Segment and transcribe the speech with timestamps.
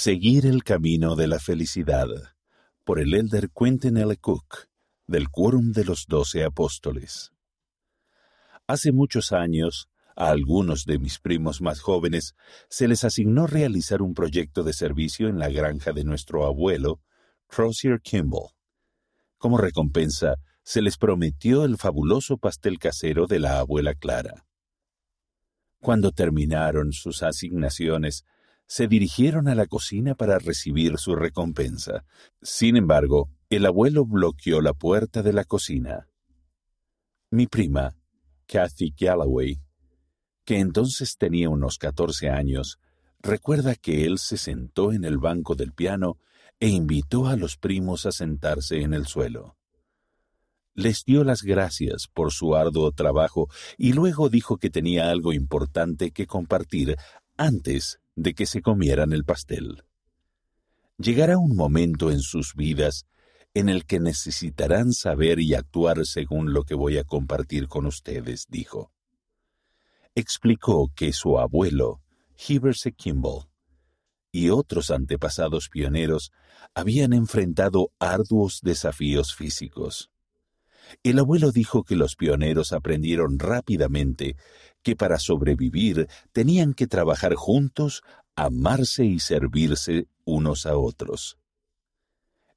[0.00, 2.06] Seguir el camino de la felicidad
[2.84, 4.16] por el elder Quentin L.
[4.18, 4.68] Cook
[5.08, 7.32] del Quórum de los Doce Apóstoles.
[8.68, 12.36] Hace muchos años, a algunos de mis primos más jóvenes
[12.70, 17.00] se les asignó realizar un proyecto de servicio en la granja de nuestro abuelo,
[17.48, 18.50] Crozier Kimball.
[19.36, 24.46] Como recompensa, se les prometió el fabuloso pastel casero de la abuela Clara.
[25.80, 28.24] Cuando terminaron sus asignaciones,
[28.68, 32.04] se dirigieron a la cocina para recibir su recompensa.
[32.42, 36.06] Sin embargo, el abuelo bloqueó la puerta de la cocina.
[37.30, 37.96] Mi prima,
[38.46, 39.58] Kathy Galloway,
[40.44, 42.78] que entonces tenía unos catorce años,
[43.20, 46.18] recuerda que él se sentó en el banco del piano
[46.60, 49.56] e invitó a los primos a sentarse en el suelo.
[50.74, 53.48] Les dio las gracias por su arduo trabajo
[53.78, 56.96] y luego dijo que tenía algo importante que compartir
[57.36, 59.84] antes de que se comieran el pastel.
[60.98, 63.06] Llegará un momento en sus vidas
[63.54, 68.46] en el que necesitarán saber y actuar según lo que voy a compartir con ustedes,
[68.48, 68.92] dijo.
[70.14, 72.00] Explicó que su abuelo,
[72.36, 72.74] Heber.
[72.96, 73.48] Kimball,
[74.32, 76.32] y otros antepasados pioneros
[76.74, 80.10] habían enfrentado arduos desafíos físicos.
[81.02, 84.36] El abuelo dijo que los pioneros aprendieron rápidamente
[84.82, 88.02] que para sobrevivir tenían que trabajar juntos,
[88.36, 91.38] amarse y servirse unos a otros.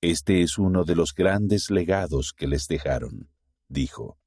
[0.00, 3.30] Este es uno de los grandes legados que les dejaron,
[3.68, 4.18] dijo,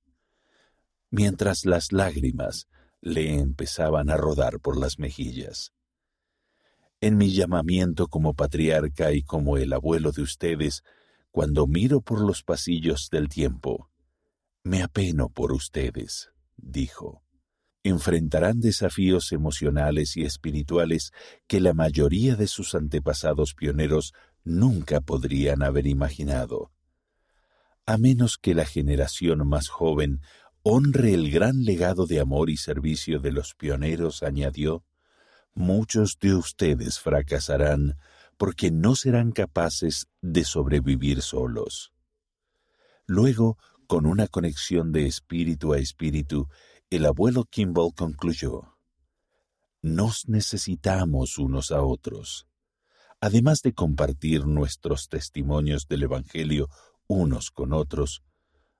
[1.09, 2.67] mientras las lágrimas
[3.01, 5.73] le empezaban a rodar por las mejillas.
[7.01, 10.83] En mi llamamiento como patriarca y como el abuelo de ustedes,
[11.31, 13.88] cuando miro por los pasillos del tiempo,
[14.69, 17.23] me apeno por ustedes, dijo.
[17.81, 21.11] Enfrentarán desafíos emocionales y espirituales
[21.47, 26.71] que la mayoría de sus antepasados pioneros nunca podrían haber imaginado.
[27.87, 30.21] A menos que la generación más joven
[30.61, 34.83] honre el gran legado de amor y servicio de los pioneros, añadió,
[35.55, 37.95] muchos de ustedes fracasarán
[38.37, 41.91] porque no serán capaces de sobrevivir solos.
[43.07, 43.57] Luego,
[43.89, 46.47] con una conexión de espíritu a espíritu,
[46.91, 48.77] el abuelo Kimball concluyó,
[49.81, 52.47] Nos necesitamos unos a otros.
[53.19, 56.69] Además de compartir nuestros testimonios del Evangelio
[57.07, 58.21] unos con otros,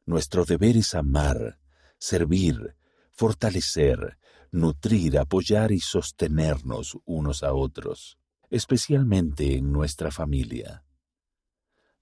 [0.05, 1.57] nuestro deber es amar,
[1.97, 2.75] servir,
[3.11, 4.19] fortalecer,
[4.51, 8.19] nutrir, apoyar y sostenernos unos a otros,
[8.51, 10.85] especialmente en nuestra familia.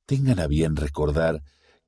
[0.06, 1.41] Tengan a bien recordar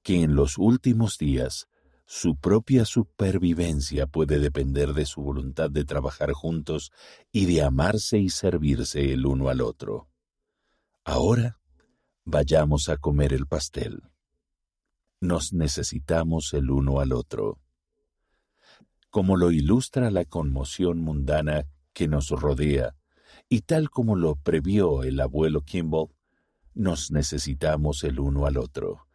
[0.04, 1.68] que en los últimos días
[2.06, 6.92] su propia supervivencia puede depender de su voluntad de trabajar juntos
[7.32, 10.10] y de amarse y servirse el uno al otro.
[11.04, 11.60] Ahora
[12.26, 14.02] vayamos a comer el pastel.
[15.22, 17.60] Nos necesitamos el uno al otro
[19.10, 22.96] como lo ilustra la conmoción mundana que nos rodea,
[23.48, 26.10] y tal como lo previó el abuelo Kimball,
[26.76, 29.08] nos necesitamos el uno al otro.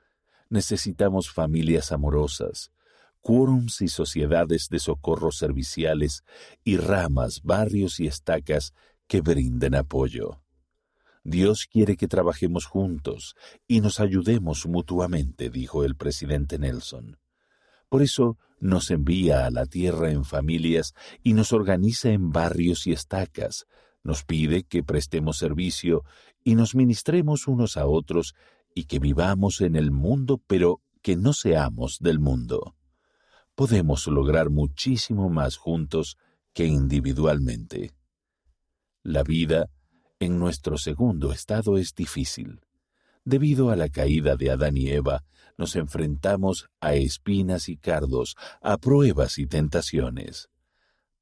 [0.54, 2.70] Necesitamos familias amorosas,
[3.22, 6.22] quórums y sociedades de socorro serviciales
[6.62, 8.72] y ramas, barrios y estacas
[9.08, 10.40] que brinden apoyo.
[11.24, 13.34] Dios quiere que trabajemos juntos
[13.66, 17.18] y nos ayudemos mutuamente, dijo el presidente Nelson.
[17.88, 20.94] Por eso nos envía a la tierra en familias
[21.24, 23.66] y nos organiza en barrios y estacas,
[24.04, 26.04] nos pide que prestemos servicio
[26.44, 28.36] y nos ministremos unos a otros
[28.74, 32.76] y que vivamos en el mundo pero que no seamos del mundo.
[33.54, 36.16] Podemos lograr muchísimo más juntos
[36.52, 37.92] que individualmente.
[39.02, 39.70] La vida
[40.18, 42.60] en nuestro segundo estado es difícil.
[43.24, 45.24] Debido a la caída de Adán y Eva,
[45.56, 50.48] nos enfrentamos a espinas y cardos, a pruebas y tentaciones.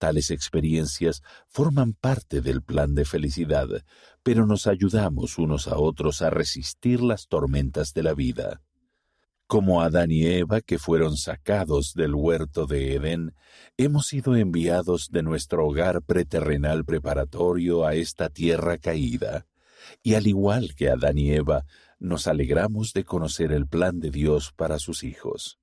[0.03, 3.69] Tales experiencias forman parte del plan de felicidad,
[4.25, 8.63] pero nos ayudamos unos a otros a resistir las tormentas de la vida.
[9.47, 13.37] Como Adán y Eva, que fueron sacados del huerto de Edén,
[13.77, 19.47] hemos sido enviados de nuestro hogar preterrenal preparatorio a esta tierra caída.
[20.03, 21.65] Y al igual que Adán y Eva,
[22.01, 25.61] nos alegramos de conocer el plan de Dios para sus hijos.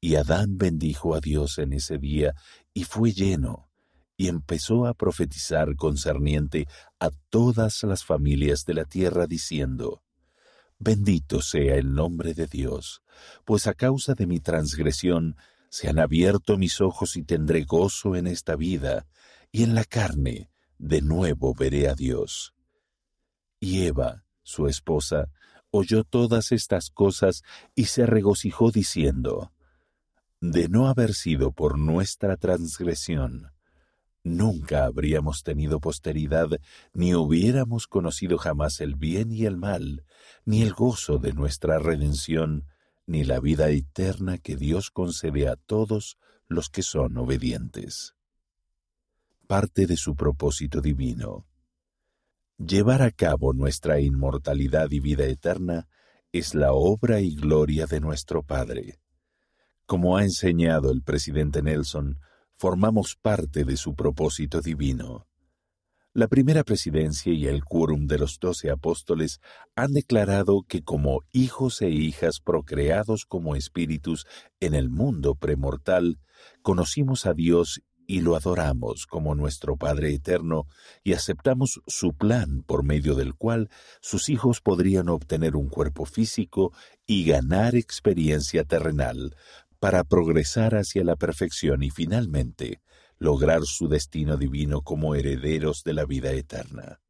[0.00, 2.34] Y Adán bendijo a Dios en ese día
[2.72, 3.68] y fue lleno,
[4.16, 6.66] y empezó a profetizar concerniente
[6.98, 10.02] a todas las familias de la tierra, diciendo,
[10.78, 13.02] Bendito sea el nombre de Dios,
[13.44, 15.36] pues a causa de mi transgresión
[15.70, 19.06] se han abierto mis ojos y tendré gozo en esta vida,
[19.50, 22.54] y en la carne de nuevo veré a Dios.
[23.60, 25.30] Y Eva, su esposa,
[25.70, 27.42] oyó todas estas cosas
[27.74, 29.52] y se regocijó diciendo,
[30.40, 33.50] De no haber sido por nuestra transgresión,
[34.22, 36.48] nunca habríamos tenido posteridad,
[36.92, 40.04] ni hubiéramos conocido jamás el bien y el mal,
[40.44, 42.66] ni el gozo de nuestra redención,
[43.04, 48.14] ni la vida eterna que Dios concede a todos los que son obedientes.
[49.48, 51.46] Parte de su propósito divino.
[52.58, 55.88] Llevar a cabo nuestra inmortalidad y vida eterna
[56.30, 59.00] es la obra y gloria de nuestro Padre.
[59.88, 62.20] Como ha enseñado el presidente Nelson,
[62.58, 65.26] formamos parte de su propósito divino.
[66.12, 69.40] La primera presidencia y el quórum de los doce apóstoles
[69.76, 74.26] han declarado que como hijos e hijas procreados como espíritus
[74.60, 76.18] en el mundo premortal,
[76.60, 80.66] conocimos a Dios y lo adoramos como nuestro Padre eterno
[81.02, 83.70] y aceptamos su plan por medio del cual
[84.02, 86.72] sus hijos podrían obtener un cuerpo físico
[87.06, 89.34] y ganar experiencia terrenal
[89.78, 92.80] para progresar hacia la perfección y finalmente
[93.18, 97.00] lograr su destino divino como herederos de la vida eterna.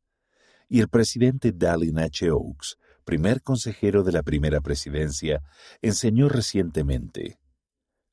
[0.68, 2.30] Y el presidente Dallin H.
[2.30, 5.42] Oaks, primer consejero de la primera presidencia,
[5.80, 7.38] enseñó recientemente,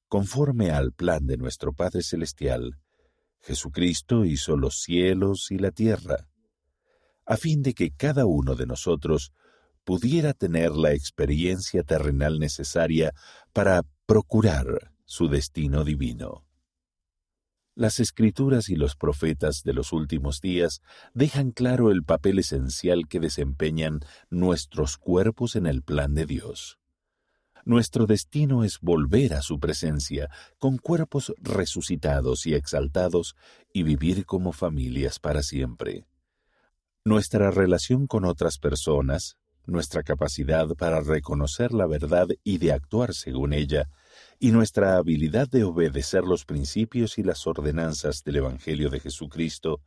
[0.08, 2.78] conforme al plan de nuestro Padre Celestial,
[3.42, 6.28] Jesucristo hizo los cielos y la tierra,
[7.26, 9.34] a fin de que cada uno de nosotros
[9.84, 13.14] pudiera tener la experiencia terrenal necesaria
[13.54, 16.46] para procurar su destino divino.
[17.74, 20.82] Las escrituras y los profetas de los últimos días
[21.16, 26.78] dejan claro el papel esencial que desempeñan nuestros cuerpos en el plan de Dios.
[27.66, 30.30] Nuestro destino es volver a su presencia
[30.60, 33.36] con cuerpos resucitados y exaltados
[33.74, 36.06] y vivir como familias para siempre.
[37.04, 39.38] Nuestra relación con otras personas,
[39.68, 43.90] nuestra capacidad para reconocer la verdad y de actuar según ella,
[44.40, 49.82] y nuestra habilidad de obedecer los principios y las ordenanzas del Evangelio de Jesucristo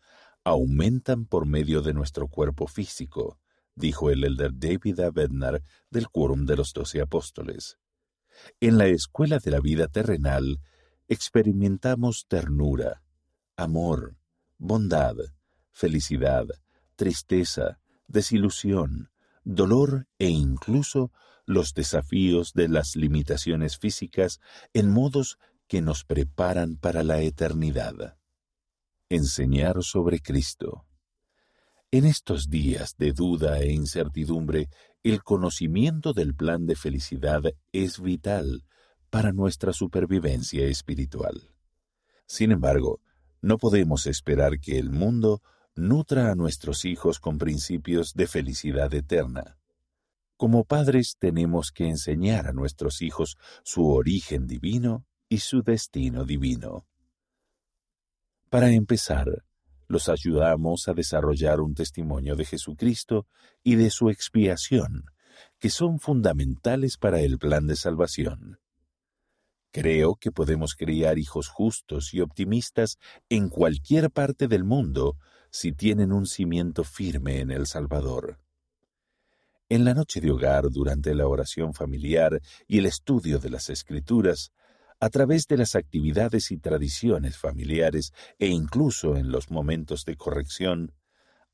[0.45, 3.39] aumentan por medio de nuestro cuerpo físico,
[3.75, 5.11] dijo el elder David A.
[5.11, 7.79] Bednar del Quórum de los Doce Apóstoles.
[8.61, 10.61] En la escuela de la vida terrenal
[11.09, 13.03] experimentamos ternura,
[13.57, 14.17] amor,
[14.59, 15.17] bondad,
[15.73, 16.47] felicidad,
[16.97, 19.11] tristeza, desilusión,
[19.49, 21.11] dolor e incluso
[21.47, 24.41] los desafíos de las limitaciones físicas
[24.75, 28.19] en modos que nos preparan para la eternidad.
[29.09, 30.85] Enseñar sobre Cristo.
[31.91, 34.69] En estos días de duda e incertidumbre,
[35.03, 37.43] el conocimiento del plan de felicidad
[37.73, 38.67] es vital
[39.09, 41.55] para nuestra supervivencia espiritual.
[42.27, 43.01] Sin embargo,
[43.41, 45.41] no podemos esperar que el mundo
[45.79, 49.59] nutra a nuestros hijos con principios de felicidad eterna.
[50.37, 56.87] Como padres tenemos que enseñar a nuestros hijos su origen divino y su destino divino.
[58.51, 59.45] Para empezar,
[59.87, 63.27] los ayudamos a desarrollar un testimonio de Jesucristo
[63.63, 65.05] y de su expiación,
[65.59, 68.59] que son fundamentales para el plan de salvación.
[69.71, 72.99] Creo que podemos criar hijos justos y optimistas
[73.29, 75.17] en cualquier parte del mundo
[75.59, 78.39] si tienen un cimiento firme en el Salvador.
[79.69, 84.53] En la noche de hogar, durante la oración familiar y el estudio de las escrituras,
[85.01, 90.95] a través de las actividades y tradiciones familiares e incluso en los momentos de corrección,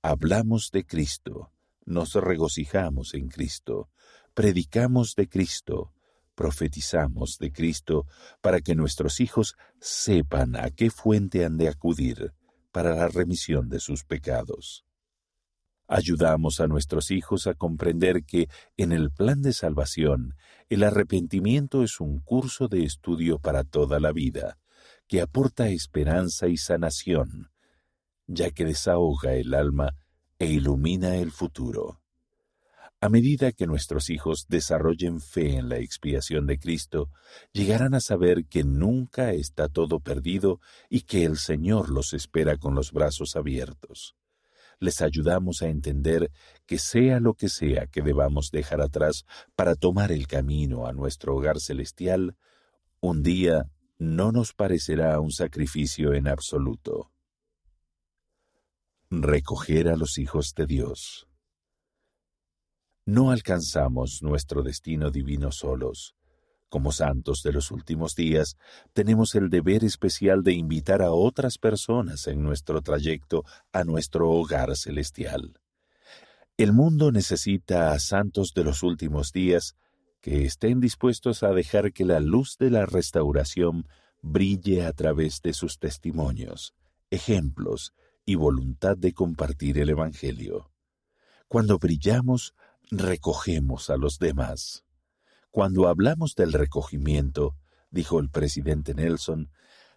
[0.03, 1.51] hablamos de Cristo,
[1.87, 3.89] nos regocijamos en Cristo,
[4.35, 5.95] predicamos de Cristo,
[6.35, 8.07] profetizamos de Cristo
[8.43, 12.35] para que nuestros hijos sepan a qué fuente han de acudir
[12.75, 14.85] para la remisión de sus pecados.
[15.87, 20.35] Ayudamos a nuestros hijos a comprender que en el plan de salvación
[20.69, 24.59] el arrepentimiento es un curso de estudio para toda la vida,
[25.07, 27.53] que aporta esperanza y sanación,
[28.27, 29.95] ya que desahoga el alma
[30.41, 32.01] e ilumina el futuro.
[33.05, 37.11] A medida que nuestros hijos desarrollen fe en la expiación de Cristo,
[37.53, 40.59] llegarán a saber que nunca está todo perdido
[40.89, 44.17] y que el Señor los espera con los brazos abiertos
[44.81, 46.31] les ayudamos a entender
[46.67, 51.37] que sea lo que sea que debamos dejar atrás para tomar el camino a nuestro
[51.37, 52.37] hogar celestial,
[53.01, 57.13] un día no nos parecerá un sacrificio en absoluto.
[59.11, 61.29] Recoger a los hijos de Dios.
[63.07, 66.15] No alcanzamos nuestro destino divino solos.
[66.71, 68.57] Como santos de los últimos días,
[68.95, 74.75] tenemos el deber especial de invitar a otras personas en nuestro trayecto a nuestro hogar
[74.75, 75.61] celestial.
[76.57, 79.77] El mundo necesita a santos de los últimos días
[80.23, 83.87] que estén dispuestos a dejar que la luz de la restauración
[84.23, 86.75] brille a través de sus testimonios,
[87.11, 87.93] ejemplos
[88.25, 90.71] y voluntad de compartir el Evangelio.
[91.49, 92.55] Cuando brillamos,
[92.91, 94.85] recogemos a los demás.
[95.51, 97.57] Cuando hablamos del recogimiento,
[97.91, 99.51] dijo el presidente Nelson,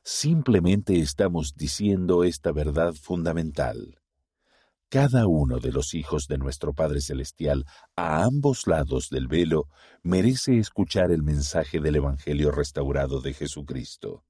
[0.04, 4.00] simplemente estamos diciendo esta verdad fundamental.
[4.90, 7.66] Cada uno de los hijos de nuestro Padre Celestial
[7.98, 9.68] a ambos lados del velo
[10.02, 14.24] merece escuchar el mensaje del Evangelio restaurado de Jesucristo.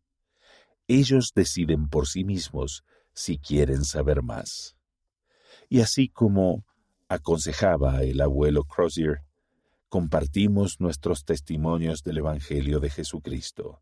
[0.87, 2.83] Ellos deciden por sí mismos
[3.13, 4.75] si quieren saber más.
[5.69, 6.65] Y así como
[7.07, 9.23] aconsejaba el abuelo Crozier,
[9.89, 13.81] compartimos nuestros testimonios del Evangelio de Jesucristo.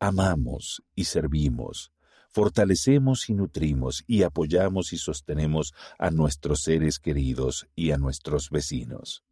[0.00, 1.92] Amamos y servimos,
[2.30, 9.22] fortalecemos y nutrimos y apoyamos y sostenemos a nuestros seres queridos y a nuestros vecinos.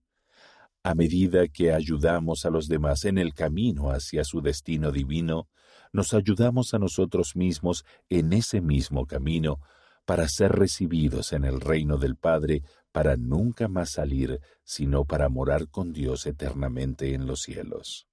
[0.84, 5.48] A medida que ayudamos a los demás en el camino hacia su destino divino,
[5.92, 9.60] nos ayudamos a nosotros mismos en ese mismo camino
[10.04, 15.68] para ser recibidos en el reino del Padre, para nunca más salir, sino para morar
[15.68, 18.06] con Dios eternamente en los cielos.